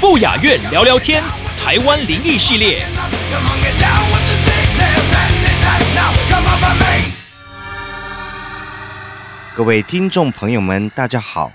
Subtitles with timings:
[0.00, 1.22] 不雅院聊聊天，
[1.58, 2.86] 台湾灵异系列。
[9.54, 11.52] 各位听众朋友们，大家好，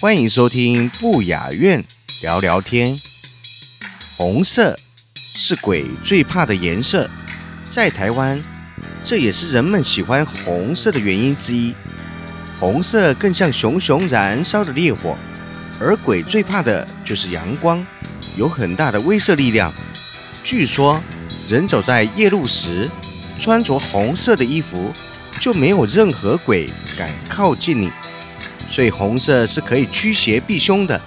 [0.00, 1.84] 欢迎收听不雅院
[2.22, 2.98] 聊聊天。
[4.16, 4.78] 红色
[5.34, 7.10] 是鬼最怕的颜色，
[7.70, 8.42] 在台湾，
[9.02, 11.74] 这也是人们喜欢红色的原因之一。
[12.58, 15.16] 红色更像熊熊燃烧的烈火，
[15.80, 17.84] 而鬼最怕的就是阳光，
[18.36, 19.72] 有很大的威慑力量。
[20.42, 21.00] 据说，
[21.48, 22.88] 人走在夜路时，
[23.38, 24.92] 穿着红色的衣服，
[25.40, 27.90] 就没有任何鬼敢靠近你。
[28.70, 31.00] 所以红色是可以驱邪避凶的，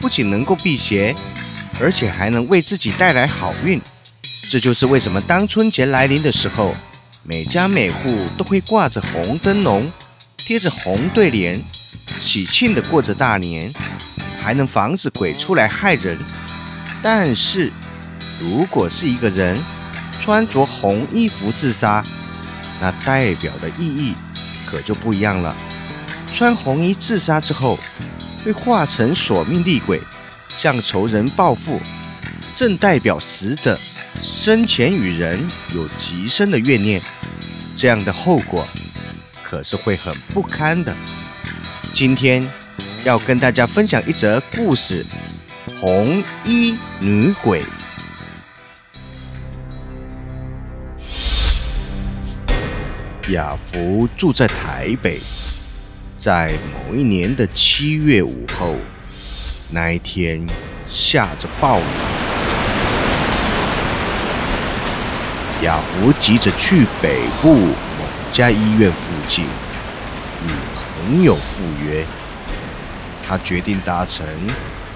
[0.00, 1.14] 不仅能够辟邪，
[1.80, 3.80] 而且还能为自己带来好运。
[4.50, 6.74] 这就是为什么当春节来临的时候，
[7.22, 9.90] 每家每户都会挂着红灯笼，
[10.48, 11.62] 贴着红对联，
[12.22, 13.70] 喜庆的过着大年，
[14.40, 16.18] 还能防止鬼出来害人。
[17.02, 17.70] 但是，
[18.40, 19.58] 如果是一个人
[20.18, 22.02] 穿着红衣服自杀，
[22.80, 24.14] 那代表的意义
[24.64, 25.54] 可就不一样了。
[26.34, 27.78] 穿红衣自杀之后，
[28.42, 30.00] 会化成索命厉鬼，
[30.56, 31.78] 向仇人报复，
[32.56, 33.78] 正代表死者
[34.22, 37.02] 生前与人有极深的怨念，
[37.76, 38.66] 这样的后果
[39.48, 40.94] 可是会很不堪的。
[41.94, 42.46] 今天
[43.04, 45.06] 要跟大家分享一则故事：
[45.80, 47.62] 红衣女鬼。
[53.30, 55.18] 雅福住在台北，
[56.18, 58.76] 在某一年的七月午后，
[59.70, 60.46] 那一天
[60.86, 61.82] 下着暴雨，
[65.62, 67.68] 雅福急着去北部
[68.32, 69.44] 家医院附近
[70.44, 72.04] 与朋友赴约，
[73.26, 74.24] 他决定搭乘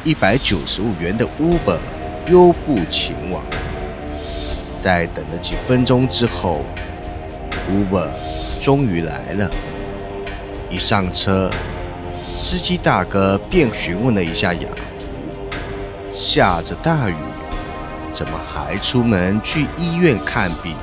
[0.04, 1.78] 一百九十五元的 Uber
[2.26, 3.42] 优步前往。
[4.78, 6.64] 在等了几分钟之后
[7.68, 8.08] ，Uber
[8.60, 9.50] 终于来了。
[10.70, 11.50] 一上车，
[12.36, 14.82] 司机大哥便询问了一下雅福
[16.14, 17.14] ：“下着大雨，
[18.12, 20.76] 怎么还出门去医院看病？”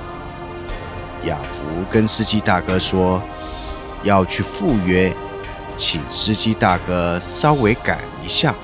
[1.25, 3.21] 雅福跟司机大哥说
[4.03, 5.13] ：“要去赴约，
[5.75, 8.55] 请司机大哥稍微赶一下，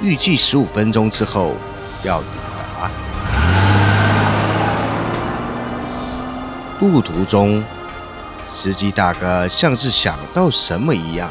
[0.00, 1.54] 预计十五分钟之后
[2.02, 2.26] 要抵
[2.58, 2.90] 达。”
[6.80, 7.64] 路途中，
[8.46, 11.30] 司机大哥像是想到什么一样，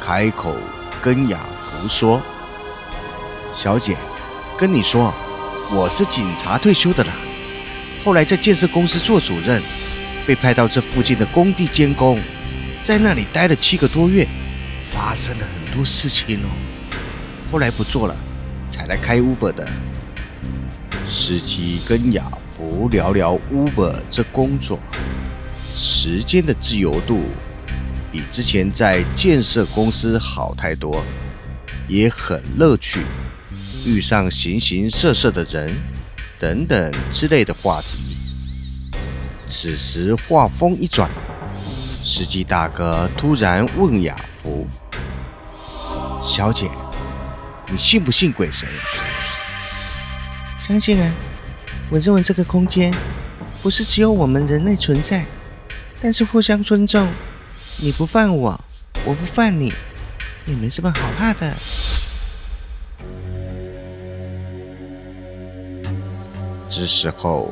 [0.00, 0.54] 开口
[1.00, 1.40] 跟雅
[1.80, 2.22] 福说
[3.52, 3.96] ：“小姐，
[4.56, 5.12] 跟你说，
[5.72, 7.12] 我是警察退休的啦，
[8.04, 9.62] 后来在建设公司做主任，
[10.26, 12.18] 被派到这附近的工地监工，
[12.80, 14.26] 在那里待了七个多月，
[14.92, 16.48] 发生了很多事情哦。
[17.50, 18.16] 后来不做了，
[18.68, 19.68] 才来开 Uber 的。”
[21.08, 24.80] 司机跟雅福聊聊 Uber 这工作，
[25.76, 27.26] 时间的自由度
[28.10, 31.04] 比之前在建设公司好太多，
[31.86, 33.02] 也很乐趣，
[33.84, 35.72] 遇上形形色色的人
[36.42, 37.98] 等等之类的话题。
[39.46, 41.08] 此时话锋一转，
[42.04, 44.66] 司机大哥突然问雅福
[46.20, 46.68] ：“小姐，
[47.70, 48.68] 你信不信鬼神？”
[50.58, 51.14] 相信啊，
[51.90, 52.92] 我认为这个空间
[53.62, 55.24] 不是只有我们人类存在，
[56.00, 57.06] 但是互相尊重，
[57.76, 58.60] 你不犯我，
[59.04, 59.72] 我不犯你，
[60.46, 61.54] 也没什么好怕的。
[66.74, 67.50] 这时候，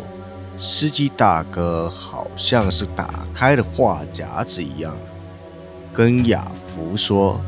[0.57, 4.97] 司机大哥好像是打开了话匣子一样，
[5.93, 7.39] 跟雅福说：“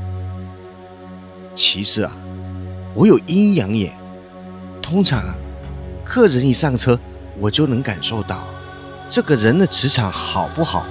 [1.57, 2.13] 其实啊，
[2.93, 3.91] 我有阴阳眼，
[4.83, 5.25] 通常。”
[6.05, 6.99] 客人一上车，
[7.39, 8.49] 我就能感受到
[9.09, 10.85] 这个人的磁场好不好。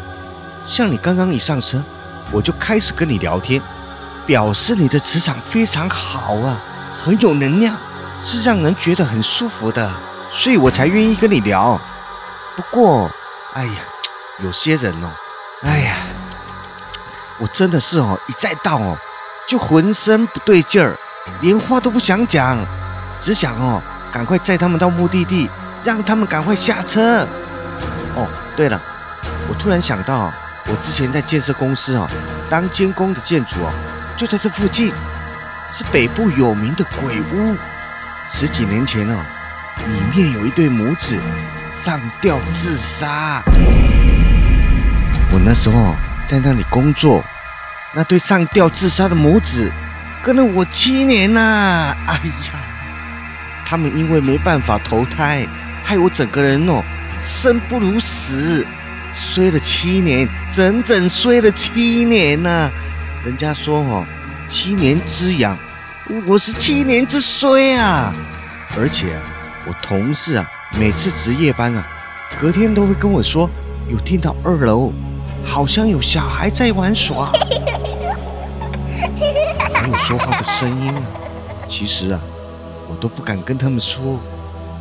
[0.65, 1.83] 像你刚刚一上车，
[2.31, 3.61] 我就开始跟你聊天，
[4.25, 6.59] 表示你的磁场非常好啊，
[6.97, 7.77] 很有能量，
[8.23, 9.93] 是让人觉得很舒服的，
[10.33, 11.79] 所以我才愿意跟你聊。
[12.55, 13.09] 不过
[13.53, 13.73] 哎呀，
[14.39, 15.09] 有些人哦，
[15.63, 15.97] 哎呀，
[17.37, 18.97] 我真的是哦，一再到哦，
[19.47, 20.97] 就浑身不对劲儿，
[21.41, 22.57] 连话都不想讲，
[23.19, 23.81] 只想哦，
[24.11, 25.49] 赶快载他们到目的地，
[25.83, 27.27] 让他们赶快下车。
[28.15, 28.81] 哦，对了，
[29.49, 30.31] 我突然想到，
[30.67, 32.09] 我之前在建设公司哦，
[32.49, 33.71] 当监工的建筑哦，
[34.17, 34.93] 就在这附近，
[35.71, 37.55] 是北部有名的鬼屋。
[38.29, 39.17] 十几年前哦，
[39.87, 41.19] 里面有一对母子
[41.71, 43.41] 上吊自杀。
[45.33, 45.95] 我那时候
[46.27, 47.23] 在那里工作，
[47.93, 49.71] 那对上吊自杀的母子
[50.21, 51.95] 跟了我七年呐！
[52.05, 52.59] 哎呀，
[53.65, 55.47] 他们因为没办法投胎，
[55.83, 56.83] 害我整个人哦。
[57.23, 58.65] 生不如死，
[59.15, 62.69] 衰了七年，整整衰了七年呐！
[63.23, 64.05] 人家说哦，
[64.47, 65.57] 七年之痒，
[66.25, 68.13] 我是七年之衰啊！
[68.75, 69.15] 而且
[69.67, 71.85] 我同事啊，每次值夜班啊，
[72.39, 73.49] 隔天都会跟我说，
[73.87, 74.91] 有听到二楼
[75.43, 77.31] 好像有小孩在玩耍，
[79.73, 81.01] 还有说话的声音啊。
[81.67, 82.19] 其实啊，
[82.89, 84.19] 我都不敢跟他们说。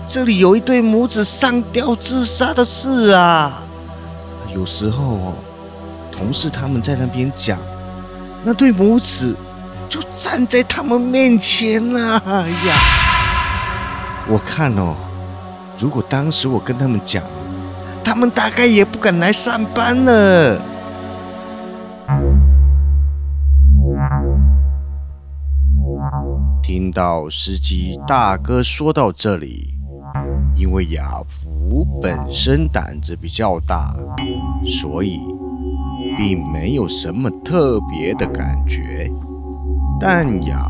[0.06, 3.62] 这里有一对母子上吊自杀的事啊！
[4.52, 5.34] 有时候
[6.10, 7.58] 同事他们在那边讲，
[8.42, 9.36] 那对母子
[9.88, 13.09] 就站在他们面前了呀。
[14.28, 14.94] 我看哦，
[15.78, 17.22] 如果当时我跟他们讲，
[18.04, 20.60] 他们大概也不敢来上班了。
[26.62, 29.74] 听到司机大哥说到这里。
[30.56, 33.94] 因为雅福本身胆子比较大，
[34.64, 35.20] 所以
[36.18, 39.08] 并没有什么特别的感觉。
[40.00, 40.68] 但雅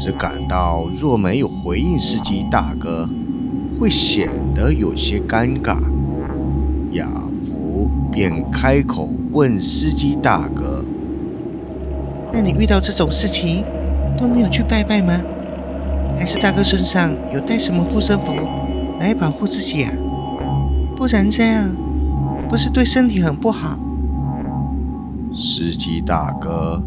[0.00, 3.08] 只感到若没有回应司机大哥，
[3.80, 5.76] 会显得有些尴尬。
[6.92, 7.04] 雅
[7.44, 10.84] 福便开口问司机大哥
[12.32, 13.64] ：“那你遇到这种事情
[14.16, 15.20] 都没有去拜拜吗？”
[16.16, 18.32] 还是大哥身上有带什么护身符
[19.00, 19.92] 来保护自己啊？
[20.96, 21.74] 不然这样
[22.48, 23.76] 不是对身体很不好？
[25.34, 26.80] 司机大哥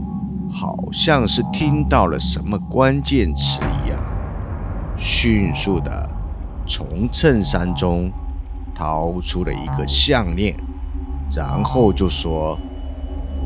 [0.52, 4.00] 好像是听到了什么关键词一样，
[4.98, 6.10] 迅速的
[6.68, 8.12] 从衬衫中
[8.76, 10.56] 掏出了一个项链，
[11.34, 12.60] 然后就说：“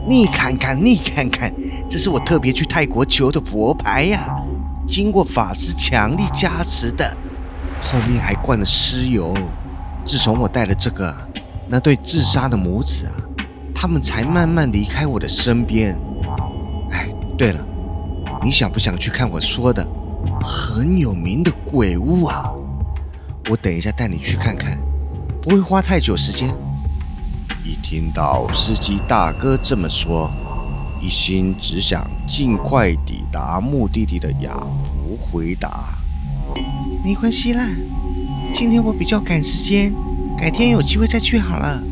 [0.10, 1.54] 你看看，你看看，
[1.90, 4.36] 这是我特别去泰国求的佛牌呀。”
[4.88, 7.16] 经过法师强力加持的，
[7.82, 9.36] 后面还灌了尸油。
[10.06, 11.12] 自从我带了这个，
[11.68, 13.14] 那对自杀的母子啊，
[13.74, 15.98] 他们才慢慢离开我的身边。
[17.38, 17.66] 对了，
[18.44, 19.86] 你想不想去看我说的
[20.42, 22.50] 很有名的鬼屋啊？
[23.50, 24.78] 我等一下带你去看看，
[25.42, 26.50] 不会花太久时间。
[27.64, 30.32] 一听到司机大哥这么说。
[31.02, 35.94] 一心只想尽快抵达目的地的雅福回答
[37.06, 37.68] ：“没关系啦，
[38.54, 39.94] 今天我比较赶时间，
[40.36, 41.84] 改天有机会再去好了。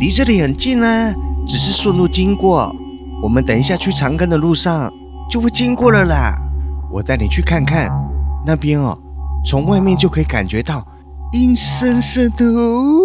[0.00, 1.14] 离这里很近啦，
[1.46, 2.74] 只是顺路经过。
[3.22, 4.90] 我们等一下去长庚的路上
[5.28, 6.34] 就会经过了啦。
[6.90, 7.90] 我带你去看看，
[8.44, 8.96] 那边哦，
[9.44, 10.84] 从外面就可以感觉到
[11.32, 13.00] 阴森森的哦。”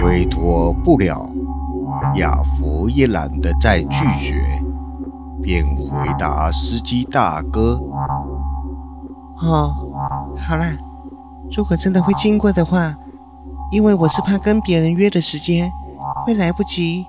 [0.00, 1.28] 推脱不了，
[2.14, 4.40] 亚福也懒得再拒绝，
[5.42, 7.78] 便回答司机大哥
[9.42, 9.74] ：“哦，
[10.38, 10.64] 好啦，
[11.54, 12.96] 如果真的会经过的话，
[13.70, 15.70] 因为我是怕跟别人约的时间
[16.26, 17.06] 会来不及。”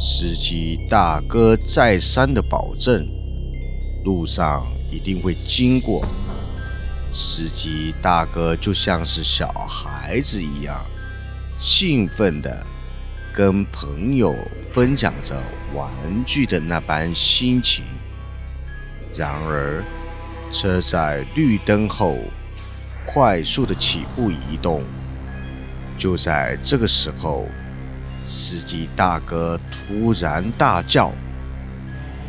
[0.00, 3.06] 司机大哥再三的保证，
[4.04, 6.04] 路上一定会经过。
[7.14, 10.74] 司机大哥就像是小孩子一样，
[11.60, 12.66] 兴奋的
[13.32, 14.34] 跟朋友
[14.72, 15.40] 分享着
[15.74, 15.88] 玩
[16.26, 17.84] 具的那般心情。
[19.14, 19.84] 然而，
[20.52, 22.18] 车在绿灯后
[23.06, 24.82] 快速的起步移动。
[25.98, 27.46] 就在这个时候，
[28.26, 31.12] 司机大哥突然大叫：“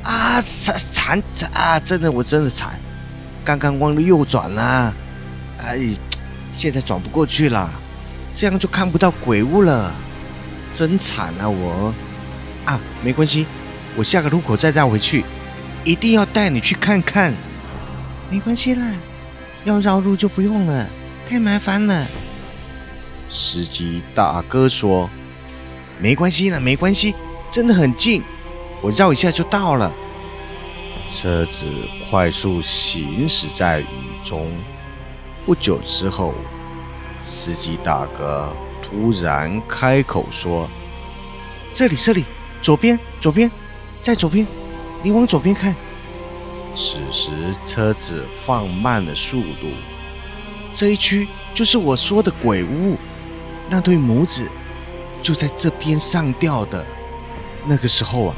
[0.04, 1.80] 啊，惨惨惨啊！
[1.80, 2.80] 真的，我真的惨！”
[3.44, 4.94] 刚刚忘了右转啦，
[5.60, 5.80] 哎，
[6.54, 7.70] 现在转不过去了，
[8.32, 9.94] 这样就看不到鬼屋了，
[10.74, 11.50] 真惨啊！
[11.50, 11.94] 我
[12.66, 13.46] 啊，没关系，
[13.96, 15.26] 我下个路口再绕回去，
[15.84, 17.34] 一定要带你去看看。
[18.34, 18.92] 没关系啦，
[19.64, 20.90] 要绕路就不用了，
[21.30, 22.08] 太麻烦了。
[23.30, 25.08] 司机大哥说
[26.02, 27.14] ：“没关系了，没关系，
[27.52, 28.24] 真的很近，
[28.82, 29.94] 我绕一下就到了。
[31.08, 31.62] 车子
[32.10, 33.86] 快速行驶在雨
[34.28, 34.52] 中。
[35.46, 36.34] 不久之后，
[37.20, 40.68] 司机大哥突然开口说
[41.72, 42.26] ：“这里，这里，
[42.64, 43.52] 左边，左边，
[44.02, 44.48] 在左边，
[45.04, 45.76] 你往左边看。”
[46.76, 47.32] 此时
[47.68, 49.70] 车子放慢了速度。
[50.74, 52.98] 这一区就是我说的鬼屋，
[53.70, 54.50] 那对母子
[55.22, 56.86] 就在这边上吊的。
[57.66, 58.36] 那个时候啊，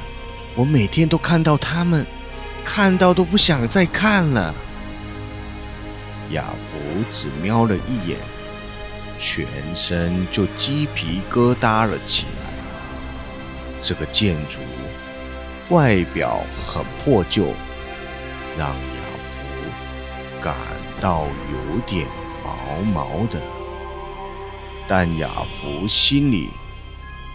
[0.54, 2.06] 我每天都看到他们，
[2.64, 4.54] 看到都不想再看了。
[6.32, 8.18] 亚福只瞄了一眼，
[9.20, 12.52] 全身就鸡皮疙瘩了起来。
[13.82, 14.60] 这个建筑
[15.70, 17.54] 外表很破旧，
[18.58, 18.76] 让亚
[19.32, 20.56] 福感
[21.02, 22.08] 到有点
[22.44, 23.42] 毛毛的。
[24.88, 26.50] 但亚福心里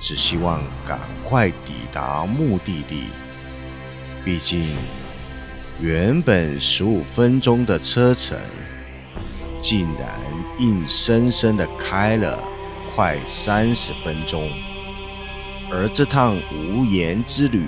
[0.01, 0.99] 只希望赶
[1.29, 3.09] 快抵达目的地，
[4.25, 4.77] 毕竟
[5.81, 8.39] 原本十五分钟的车程。
[9.63, 10.09] 竟然
[10.59, 12.43] 硬生生的开了
[12.97, 14.51] 快三十分钟，
[15.71, 17.63] 而这趟无言之旅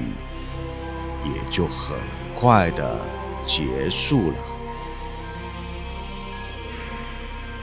[1.23, 1.95] 也就很
[2.41, 2.99] 快的
[3.47, 4.37] 结束了。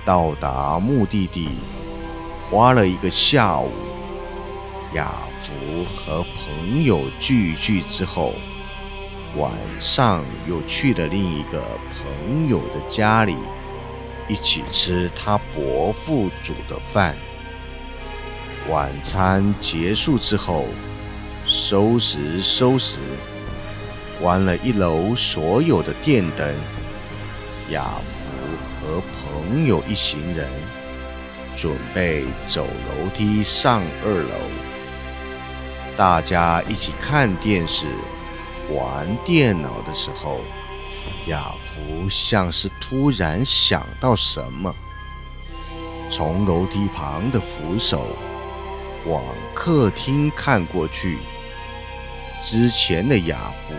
[0.06, 1.50] 到达目的地
[2.50, 3.72] 花了一个下午，
[4.94, 8.34] 亚福和朋友聚聚之后，
[9.38, 11.62] 晚上又去了另一个
[11.94, 13.36] 朋友的家里。
[14.28, 17.16] 一起吃他伯父煮的饭。
[18.70, 20.66] 晚餐结束之后，
[21.48, 23.00] 收拾收拾，
[24.20, 26.56] 关了一楼所有的电灯。
[27.72, 30.50] 亚福和朋友一行人
[31.56, 34.36] 准备走楼梯上二楼。
[35.96, 37.86] 大家一起看电视、
[38.72, 40.42] 玩电脑的时候。
[41.28, 44.74] 亚福像是突然想到什么，
[46.10, 48.08] 从楼梯旁的扶手
[49.06, 49.24] 往
[49.54, 51.18] 客厅看过去。
[52.42, 53.74] 之前的雅福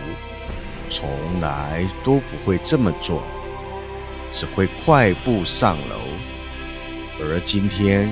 [0.91, 3.23] 从来都不会这么做，
[4.29, 5.95] 只会快步上楼，
[7.21, 8.11] 而今天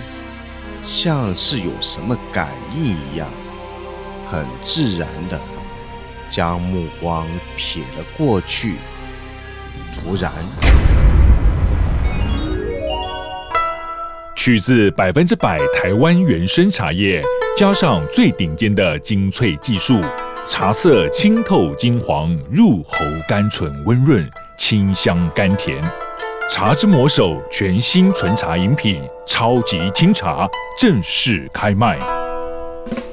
[0.82, 3.28] 像是有什么感应一样，
[4.32, 5.38] 很自然的
[6.30, 8.76] 将目光瞥了过去。
[9.94, 10.32] 突然，
[14.38, 17.22] 取自百分之百台湾原生茶叶，
[17.58, 20.00] 加上最顶尖的精粹技术，
[20.50, 24.28] 茶色清透金黄，入喉甘醇温润，
[24.58, 25.80] 清香甘甜。
[26.50, 32.00] 茶之魔手全新纯茶饮品，超级清茶正式开卖。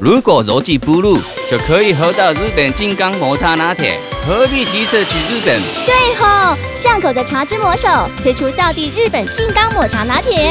[0.00, 1.19] 如果柔技不入，
[1.50, 5.61] 就可以喝到日本金刚抹茶拿铁，何必急着去日本？
[5.85, 7.87] 对吼，巷口的茶之魔手
[8.23, 10.50] 推出到地日本金刚抹茶拿铁，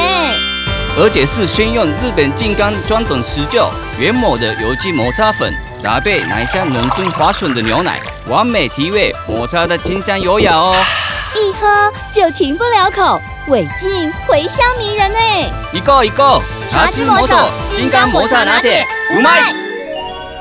[0.96, 5.52] 而且是先用日本金刚专等持久原抹的有机抹茶粉，
[5.86, 10.74] 搭配奶香浓醇滑顺的牛奶，完美提味抹茶的清香优雅哦。
[11.32, 15.18] 一喝就停不了口，尾劲回香迷人呢。
[15.72, 17.36] 一个一个，茶之魔手
[17.70, 18.84] 金刚抹茶拿铁，
[19.16, 19.54] 五麦。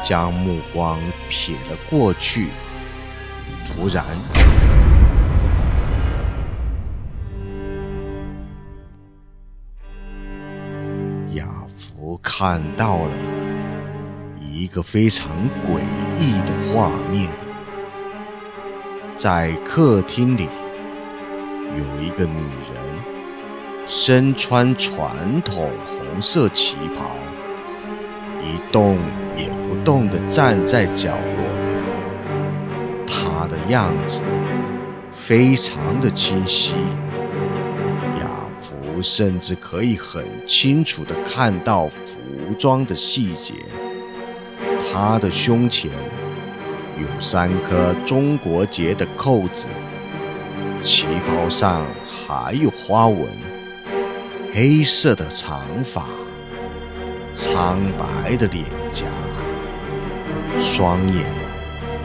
[0.03, 0.97] 将目光
[1.29, 2.47] 瞥了过去，
[3.67, 4.03] 突然，
[11.33, 11.45] 亚
[11.77, 13.11] 福看到了
[14.55, 15.35] 一个非常
[15.67, 15.81] 诡
[16.17, 17.29] 异的画面，
[19.17, 20.47] 在客厅里。
[21.75, 22.39] 有一个女
[22.73, 27.17] 人，身穿传统红色旗袍，
[28.39, 28.97] 一动
[29.35, 33.05] 也不动地站在角落。
[33.05, 34.21] 她的样子
[35.11, 36.75] 非常的清晰，
[38.21, 38.29] 雅
[38.61, 43.53] 福甚至可以很清楚地看到服装的细节。
[44.97, 45.91] 他的胸前
[46.97, 49.67] 有三颗中国结的扣子。
[50.81, 51.85] 旗袍上
[52.25, 53.27] 还有花纹，
[54.53, 56.05] 黑色的长发，
[57.33, 59.05] 苍白的脸颊，
[60.61, 61.25] 双眼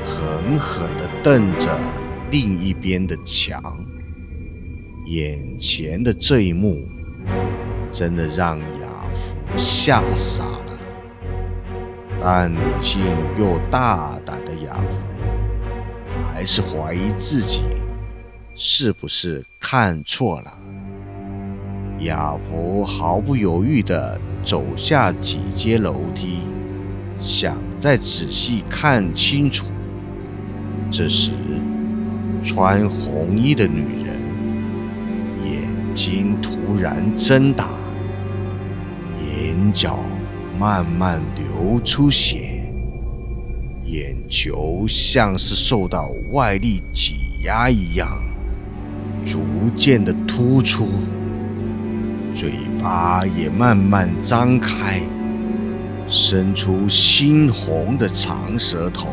[0.04, 1.78] 狠狠地瞪着
[2.32, 3.62] 另一边的墙。
[5.06, 6.88] 眼前的这一幕，
[7.92, 10.69] 真的让雅福吓傻了。
[12.20, 13.00] 但理性
[13.38, 14.88] 又大胆的亚福，
[16.22, 17.62] 还是怀疑自己。
[18.62, 20.50] 是不是看错了？
[22.00, 26.40] 亚福毫不犹豫地走下几阶楼梯，
[27.18, 29.66] 想再仔细看清楚。
[30.90, 31.30] 这时，
[32.44, 34.20] 穿红衣的女人
[35.44, 37.66] 眼睛突然睁大，
[39.24, 39.98] 眼角
[40.60, 42.70] 慢慢流出血，
[43.86, 47.14] 眼球像是受到外力挤
[47.44, 48.06] 压一样，
[49.24, 49.40] 逐
[49.74, 50.86] 渐的突出，
[52.34, 55.00] 嘴巴也慢慢张开，
[56.06, 59.08] 伸出猩红的长舌头。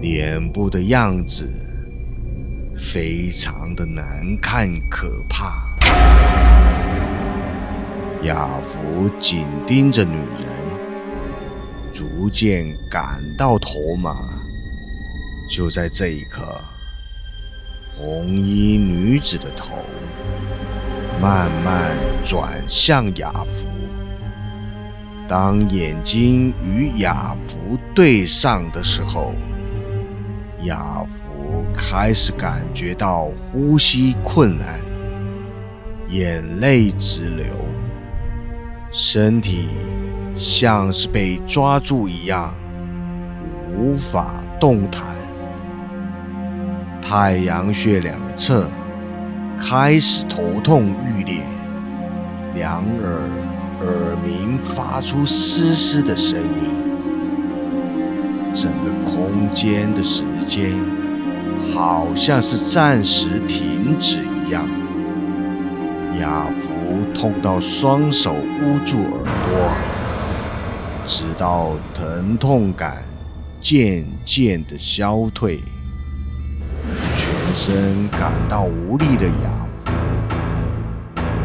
[0.00, 1.48] 脸部的样子
[2.76, 5.78] 非常的难看可怕，
[8.24, 10.48] 亚福紧盯着女人，
[11.92, 14.16] 逐渐感到头麻。
[15.46, 16.58] 就在这一刻，
[17.94, 19.76] 红衣女子的头
[21.20, 23.66] 慢慢转向亚福，
[25.28, 29.34] 当眼睛与亚福对上的时候。
[30.62, 34.80] 亚福开始感觉到呼吸困难，
[36.08, 37.44] 眼泪直流，
[38.96, 39.66] 身体
[40.36, 42.54] 像是被抓住一样，
[43.76, 45.16] 无法动弹。
[47.02, 48.68] 太阳穴两侧
[49.60, 51.40] 开始头痛欲裂，
[52.54, 53.28] 两耳
[53.80, 56.70] 耳鸣发出嘶嘶的声音。
[58.54, 60.70] 整个空间的时间
[61.74, 64.64] 好像是暂时停止一样。
[66.20, 66.46] 亚
[66.84, 69.74] 福痛到双手捂住耳朵，
[71.06, 73.02] 直到疼痛感
[73.58, 75.60] 渐渐的消退，
[77.16, 79.94] 全身感到无力的亚福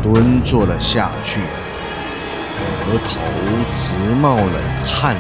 [0.04, 3.18] 蹲坐了下去，额头
[3.74, 4.46] 直冒冷
[4.86, 5.16] 汗。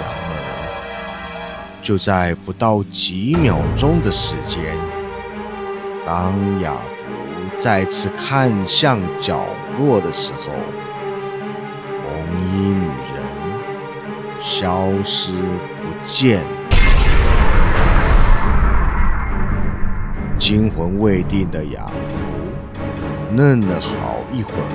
[0.00, 4.74] 然而就在不到几秒钟的时间，
[6.06, 6.72] 当哑
[7.58, 9.44] 再次看向角
[9.78, 10.52] 落的时候，
[12.04, 13.20] 红衣女人
[14.40, 16.40] 消失不见。
[20.38, 24.70] 惊魂未定的雅芙愣了好一会儿，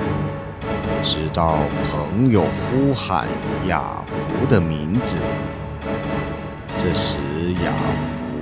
[1.02, 3.26] 直到朋友呼喊
[3.66, 4.04] 雅
[4.38, 5.16] 芙的名字。
[6.76, 7.16] 这时，
[7.64, 7.72] 雅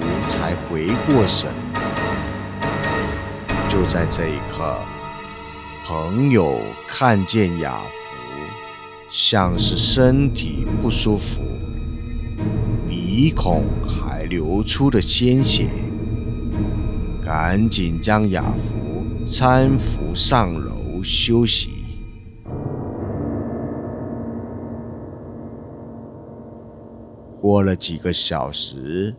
[0.01, 1.62] 芙才回过神。
[3.73, 4.77] 就在这一刻，
[5.83, 7.89] 朋友看见雅福
[9.09, 11.41] 像是身体不舒服，
[12.87, 15.71] 鼻孔还流出了鲜血，
[17.25, 21.71] 赶紧将雅福搀扶上楼休息。
[27.41, 29.17] 过了几个小时，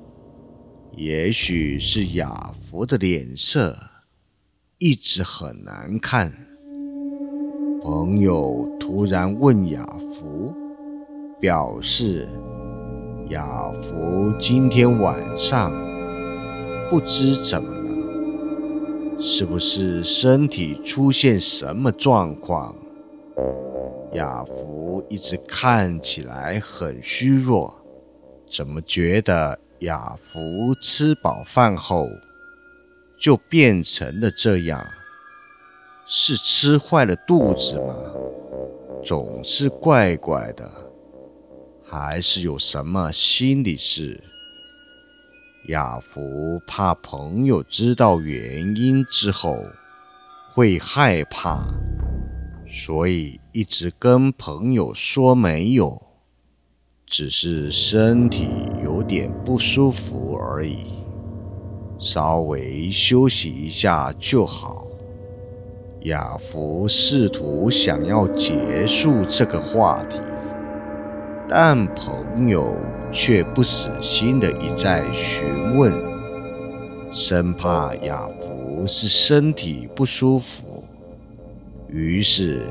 [0.91, 3.75] 也许是雅福的脸色
[4.79, 6.33] 一直很难看。
[7.81, 10.53] 朋友突然问雅福，
[11.39, 12.27] 表示
[13.29, 15.71] 雅福今天晚上
[16.89, 22.75] 不知怎么了，是不是身体出现什么状况？
[24.13, 27.73] 雅福一直看起来很虚弱。
[28.51, 32.07] 怎么觉得雅福吃饱饭后
[33.23, 34.85] 就变成了这样？
[36.05, 37.95] 是吃坏了肚子吗？
[39.01, 40.69] 总是怪怪的，
[41.89, 44.21] 还是有什么心理事？
[45.69, 46.19] 亚福
[46.67, 49.57] 怕朋友知道原因之后
[50.53, 51.63] 会害怕，
[52.67, 56.03] 所以一直跟朋友说没有。
[57.07, 58.49] 只是身体
[58.83, 60.87] 有点不舒服而已，
[62.03, 64.87] 稍微休息一下就好。
[66.01, 70.19] 亚福试图想要结束这个话题，
[71.47, 72.75] 但朋友
[73.09, 75.93] 却不死心的一再询问，
[77.09, 80.83] 生怕亚福是身体不舒服。
[81.87, 82.67] 于是，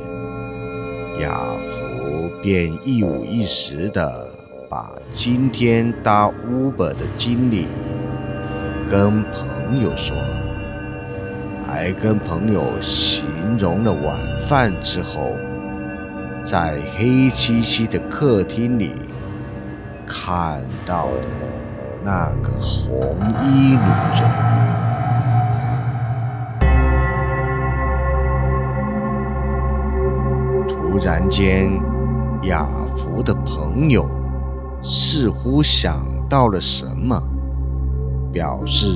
[1.22, 4.28] 亚福便一五一十的。
[4.72, 7.66] 把今天搭 Uber 的经历
[8.92, 10.14] 跟朋友说，
[11.66, 13.24] 还跟朋友形
[13.58, 15.32] 容了晚饭之后，
[16.42, 18.92] 在黑漆漆的客厅里
[20.06, 21.28] 看到的
[22.04, 23.78] 那个红衣女
[24.20, 24.28] 人。
[30.68, 31.80] 突然间。
[32.42, 34.10] 雅福的朋友
[34.82, 37.22] 似乎想到了什么，
[38.32, 38.86] 表示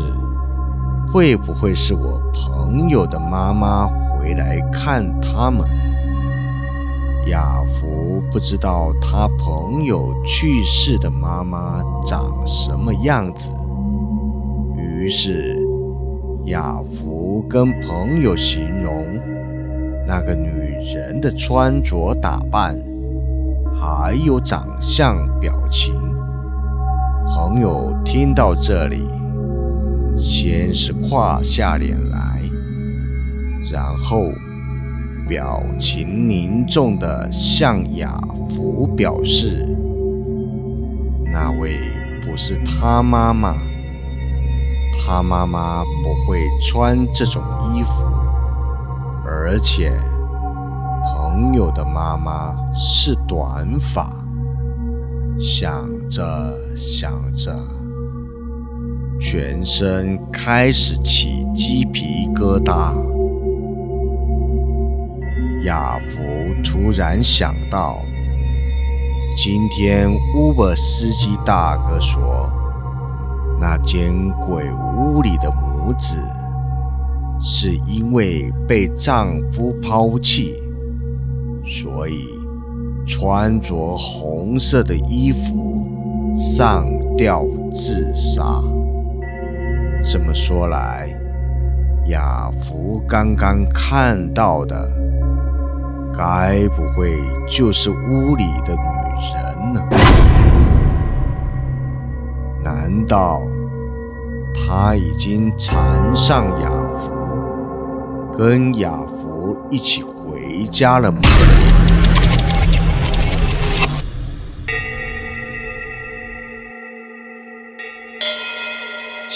[1.13, 5.69] 会不会是我朋友的妈妈回来看他们？
[7.29, 13.51] 雅福不知道他朋友去世的妈妈长什么样子，
[14.77, 15.59] 于是
[16.45, 19.05] 雅福跟朋友形容
[20.07, 20.49] 那个女
[20.95, 22.79] 人的穿着打扮，
[23.75, 25.95] 还有长相表情。
[27.27, 29.05] 朋友听到这里，
[30.19, 32.43] 先是垮下脸来，
[33.73, 34.31] 然后。
[35.29, 38.17] 表情凝重地向雅
[38.49, 39.67] 福表示
[41.35, 41.77] ：“那位
[42.25, 43.53] 不是他妈妈，
[44.95, 47.91] 他妈妈不会穿这种衣服，
[49.27, 49.99] 而且
[51.13, 54.25] 朋友的妈妈是短发。”
[55.41, 57.53] 想着想着，
[59.29, 62.95] 全身开始起鸡皮疙瘩。
[65.65, 67.99] 亚福突然想到，
[69.37, 72.49] 今天 Uber 司机大哥说，
[73.61, 74.15] 那间
[74.47, 76.23] 鬼屋里的母子
[77.41, 80.55] 是因为被丈夫抛弃，
[81.65, 82.29] 所以
[83.05, 85.85] 穿着红色的衣服
[86.37, 86.87] 上
[87.17, 88.63] 吊自杀。
[90.09, 91.09] 这么说来，
[92.11, 94.89] 亚福刚刚看到的。
[96.17, 98.79] 该不会就是屋里的女
[99.35, 99.83] 人呢？
[102.63, 103.43] 难道
[104.55, 107.11] 她已经缠上雅福，
[108.39, 111.19] 跟雅福一起回家了吗？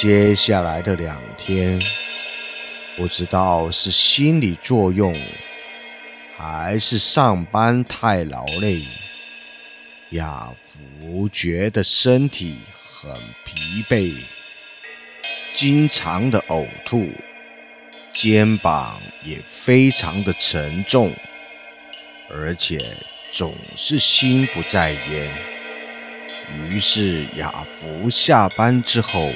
[0.03, 1.79] 接下来的两天，
[2.97, 5.15] 不知道是心理作用。
[6.39, 8.81] 还是上班太劳累，
[10.13, 12.57] 亚福觉得身体
[12.91, 13.13] 很
[13.45, 14.17] 疲惫，
[15.53, 17.11] 经常的呕吐，
[18.15, 21.15] 肩膀也非常的沉重，
[22.31, 22.79] 而且
[23.35, 25.31] 总是心不在焉。
[26.71, 29.31] 于是亚福下班之后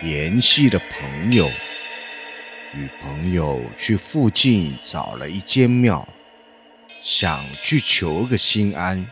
[0.00, 1.50] 联系了朋友。
[2.76, 6.08] 与朋友去附近找了一间庙，
[7.00, 9.06] 想去求个心安。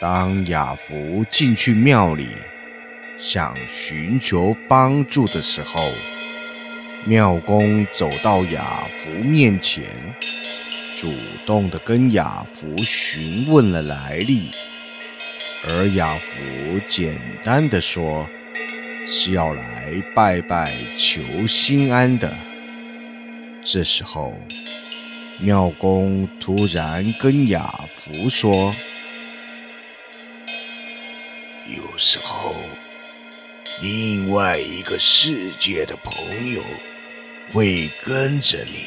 [0.00, 2.26] 当雅福进去庙里，
[3.20, 5.88] 想寻求帮助的时候，
[7.06, 9.84] 庙公走到雅福面前，
[10.96, 11.14] 主
[11.46, 14.50] 动的跟雅福询问了来历，
[15.64, 18.28] 而雅福简单的说。
[19.06, 22.34] 是要来拜拜求心安的。
[23.64, 24.34] 这时候，
[25.38, 28.74] 妙公突然跟雅福说
[31.66, 32.54] ：“有时候，
[33.80, 36.62] 另外一个世界的朋友
[37.52, 38.86] 会跟着你，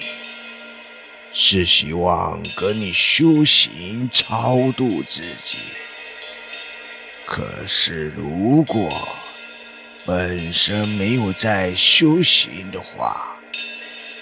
[1.32, 5.58] 是希望跟你修行超度自己。
[7.26, 8.90] 可是如果……”
[10.06, 13.40] 本身没有在修行的话，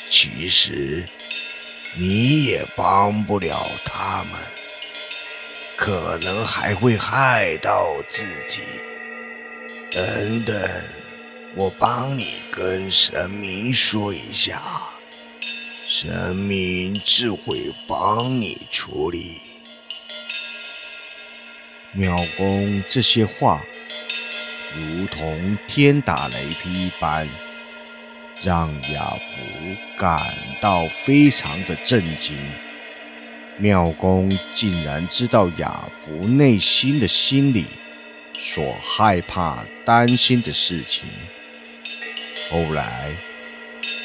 [0.09, 1.05] 其实
[1.97, 4.39] 你也帮不了他们，
[5.75, 8.61] 可能还会害到自己。
[9.91, 10.55] 等等，
[11.53, 14.61] 我帮你跟神明说一下，
[15.85, 19.41] 神明自会帮你处理。
[21.91, 23.61] 庙公这些话。
[24.75, 27.29] 如同天打雷劈一般，
[28.41, 30.19] 让雅福感
[30.59, 32.36] 到非常的震惊。
[33.59, 37.67] 妙公竟然知道雅福内心的心理
[38.33, 41.07] 所害怕、担心的事情。
[42.49, 43.15] 后来，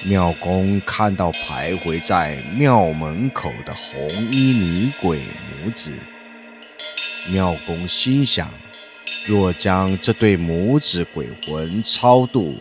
[0.05, 5.23] 妙公看到徘徊在庙门口的红衣女鬼
[5.63, 5.99] 母子，
[7.31, 8.53] 妙公心想。
[9.29, 12.57] 若将这对母子鬼魂超度，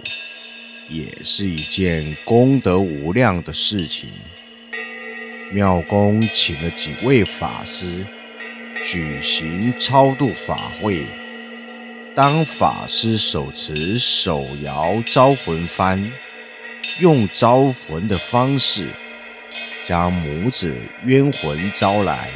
[0.89, 4.09] 也是一件功德无量的事情。
[5.49, 8.05] 庙公请了几位法师
[8.85, 11.05] 举行超度法会。
[12.13, 16.11] 当法师手持手摇招魂幡，
[16.99, 18.89] 用招魂的方式
[19.85, 20.75] 将母子
[21.05, 22.29] 冤魂招来。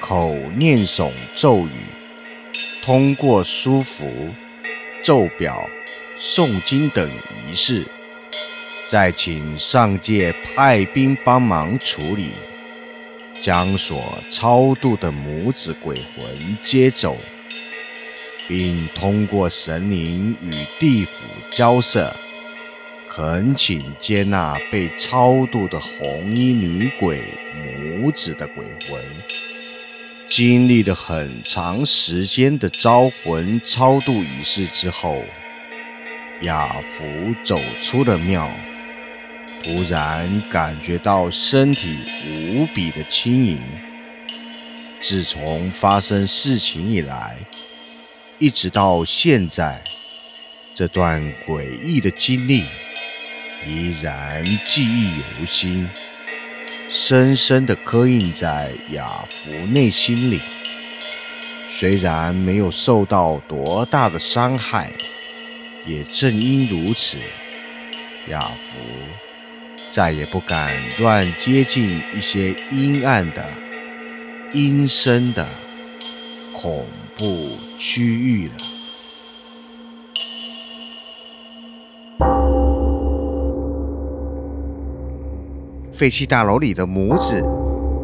[0.00, 1.70] 口念诵咒语，
[2.88, 4.06] 通过书符、
[5.04, 5.68] 咒表、
[6.18, 7.12] 诵经等
[7.46, 7.86] 仪式，
[8.86, 12.30] 再请上界派兵帮忙处理，
[13.42, 17.18] 将所超度的母子鬼魂接走，
[18.48, 21.20] 并通过神灵与地府
[21.52, 22.16] 交涉。
[23.06, 27.20] 恳请接纳被超度的红衣女鬼
[27.54, 29.04] 母子的鬼魂。
[30.28, 35.22] 经历了很长时间的招魂超度仪式之后，
[36.42, 38.46] 亚福走出了庙，
[39.64, 43.58] 突然感觉到身体无比的轻盈。
[45.00, 47.38] 自从发生事情以来，
[48.38, 49.82] 一直到现在，
[50.74, 52.64] 这段诡异的经历。
[53.66, 55.88] 依然记忆犹新，
[56.90, 60.40] 深深的刻印在雅福内心里。
[61.78, 64.90] 虽然没有受到多大的伤害，
[65.86, 67.18] 也正因如此，
[68.28, 68.78] 雅福
[69.90, 73.44] 再也不敢乱接近一些阴暗的、
[74.52, 75.46] 阴森的
[76.54, 78.77] 恐怖区域了。
[85.98, 87.42] 废弃大楼里的母子，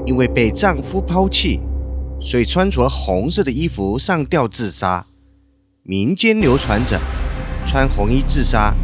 [0.04, 1.61] 因为被丈夫抛弃，
[2.20, 5.07] 所以穿着红色的衣服上吊自杀。
[5.85, 7.00] 民间流传着，
[7.64, 8.74] 穿红衣自杀，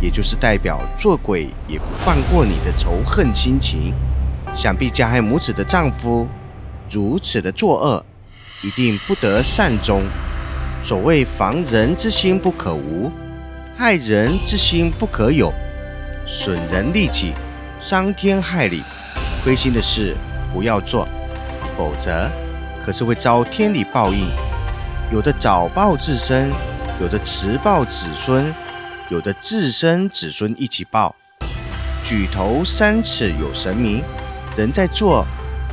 [0.00, 3.94] 也就是代表做鬼也不放过你的仇恨心情。
[4.52, 6.26] 想必加害母子的丈夫
[6.90, 8.04] 如此的作恶，
[8.64, 10.02] 一定不得善终。
[10.82, 13.12] 所谓防人之心不可无，
[13.76, 15.52] 害人之心不可有，
[16.26, 17.32] 损人利己。
[17.78, 18.82] 伤天害理，
[19.44, 20.16] 亏心的事
[20.52, 21.06] 不要做，
[21.76, 22.30] 否则
[22.84, 24.26] 可是会遭天理报应。
[25.12, 26.50] 有的早报自身，
[27.00, 28.52] 有的迟报子孙，
[29.10, 31.14] 有的自身子孙一起报。
[32.02, 34.02] 举头三尺有神明，
[34.56, 35.26] 人在做，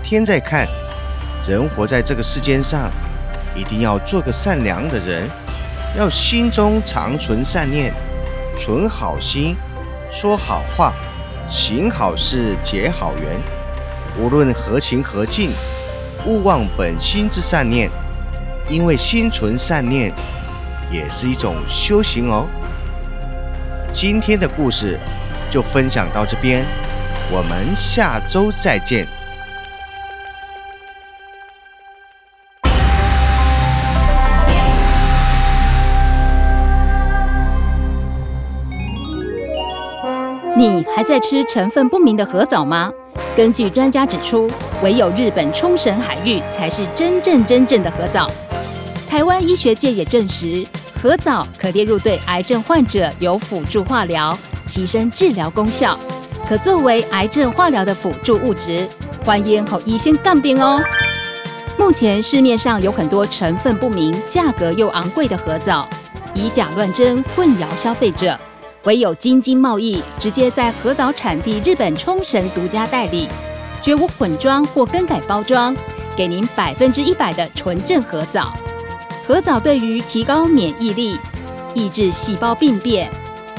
[0.03, 0.67] 天在看。
[1.47, 2.91] 人活在这个世间上，
[3.55, 5.29] 一定要做个善良的人，
[5.97, 7.93] 要心中常存善念，
[8.59, 9.55] 存好心，
[10.11, 10.93] 说好话。
[11.53, 13.39] 行好事，结好缘，
[14.17, 15.51] 无论何情何境，
[16.25, 17.91] 勿忘本心之善念，
[18.67, 20.11] 因为心存善念
[20.91, 22.47] 也是一种修行哦。
[23.93, 24.97] 今天的故事
[25.51, 26.65] 就分享到这边，
[27.31, 29.07] 我们下周再见。
[40.63, 42.89] 你还在吃成分不明的核藻吗？
[43.35, 44.49] 根据专家指出，
[44.81, 48.31] 唯有日本冲绳海域才是真正真正的核藻。
[49.09, 50.65] 台湾医学界也证实，
[51.01, 54.37] 核藻可列入对癌症患者有辅助化疗，
[54.69, 55.99] 提升治疗功效，
[56.47, 58.87] 可作为癌症化疗的辅助物质。
[59.25, 60.81] 欢迎和医生杠边哦。
[61.77, 65.85] 目前市面上有很多成分不明、价格又昂贵的核藻，
[66.33, 68.39] 以假乱真，混淆消费者。
[68.85, 73.29] 唯有京津贸易直接在合藻产地日本冲绳独家代理，
[73.81, 75.75] 绝无混装或更改包装，
[76.17, 78.53] 给您百分之一百的纯正合藻。
[79.25, 81.17] 合藻对于提高免疫力、
[81.73, 83.09] 抑制细胞病变、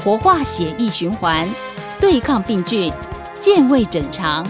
[0.03, 1.47] 活化血液循环、
[1.99, 2.93] 对抗病菌、
[3.39, 4.45] 健胃整肠、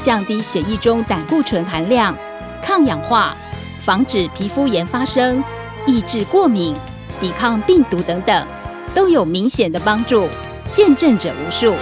[0.00, 2.16] 降低血液中胆固醇含量、
[2.62, 3.36] 抗氧化、
[3.84, 5.42] 防止皮肤炎发生、
[5.86, 6.72] 抑制过敏、
[7.20, 8.46] 抵抗病毒等等。
[8.94, 10.28] 都有明显的帮助，
[10.72, 11.74] 见证者无数。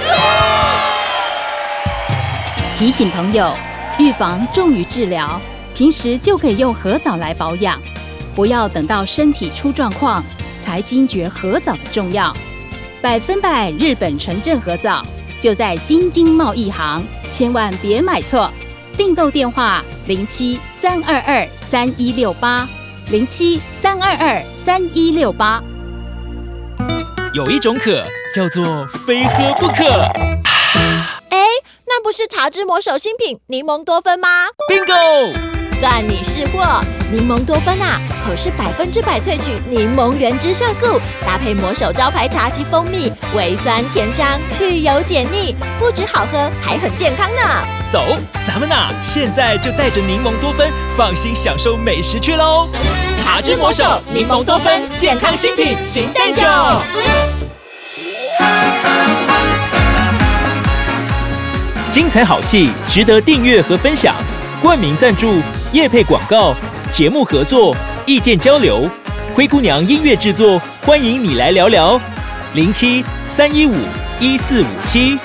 [2.76, 3.52] 提醒朋友，
[3.98, 5.40] 预防重于治疗，
[5.74, 7.80] 平时就可以用合藻来保养，
[8.34, 10.22] 不要等到身体出状况
[10.60, 12.32] 才惊觉合藻的重要。
[13.00, 15.04] 百分百日本纯正合藻
[15.40, 18.50] 就在京津贸易行，千万别买错。
[18.96, 22.68] 订购电话：零七三二二三一六八
[23.10, 25.62] 零七三二二三一六八。
[27.34, 28.02] 有一种渴
[28.34, 29.84] 叫做非喝不可。
[31.30, 31.46] 哎，
[31.86, 35.34] 那不是茶之魔手新品柠檬多酚吗？Bingo，
[35.80, 36.80] 算你识货。
[37.10, 47.42] 柠檬多酚啊，可是百分之百萃取柠檬原汁酵素，搭配魔手招牌茶及蜂蜜，微酸甜香，去油解腻，不止好喝，还很健康呢。
[47.90, 52.68] 走，咱们呐，现在就带着柠檬多酚，放心享受美食去喽。
[53.22, 56.42] 茶之魔手柠檬多酚健康新品，行蛋酒。
[61.90, 64.14] 精彩好戏，值得订阅和分享。
[64.60, 65.40] 冠名赞助
[65.72, 66.54] 夜配广告、
[66.90, 67.76] 节目合作、
[68.07, 68.88] 意见交流，
[69.35, 72.00] 灰姑娘音乐制作，欢迎你来聊聊。
[72.54, 73.74] 零七三一五
[74.18, 75.18] 一四五七。